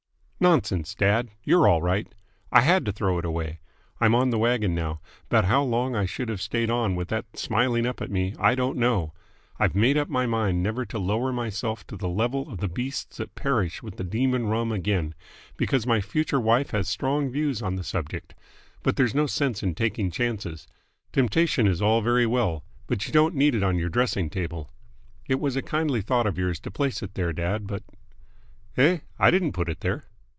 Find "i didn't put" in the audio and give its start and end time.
29.19-29.69